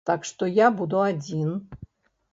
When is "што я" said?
0.29-0.69